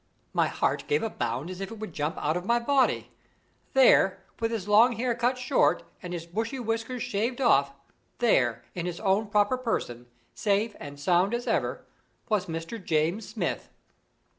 My 0.33 0.47
heart 0.47 0.85
gave 0.87 1.03
a 1.03 1.11
bound 1.11 1.51
as 1.51 1.61
if 1.61 1.69
it 1.71 1.77
would 1.77 1.93
jump 1.93 2.17
out 2.17 2.35
of 2.35 2.43
my 2.43 2.57
body. 2.57 3.11
There, 3.73 4.23
with 4.39 4.49
his 4.49 4.67
long 4.67 4.93
hair 4.93 5.13
cut 5.13 5.37
short, 5.37 5.83
and 6.01 6.11
his 6.11 6.25
bushy 6.25 6.59
whiskers 6.59 7.03
shaved 7.03 7.39
off 7.39 7.75
there, 8.17 8.63
in 8.73 8.87
his 8.87 8.99
own 8.99 9.27
proper 9.27 9.59
person, 9.59 10.07
safe 10.33 10.75
and 10.79 10.99
sound 10.99 11.35
as 11.35 11.45
ever, 11.45 11.85
was 12.29 12.47
Mr. 12.47 12.83
James 12.83 13.29
Smith! 13.29 13.69